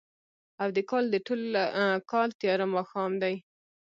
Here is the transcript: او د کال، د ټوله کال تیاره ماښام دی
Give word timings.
او 0.61 0.67
د 0.75 0.77
کال، 0.89 1.05
د 1.11 1.15
ټوله 1.27 1.61
کال 2.11 2.29
تیاره 2.39 2.65
ماښام 2.75 3.11
دی 3.23 3.35